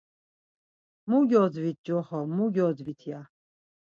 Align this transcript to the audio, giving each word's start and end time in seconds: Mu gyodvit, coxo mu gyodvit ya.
Mu 1.09 1.19
gyodvit, 1.29 1.77
coxo 1.85 2.19
mu 2.35 2.45
gyodvit 2.55 3.01
ya. 3.11 3.21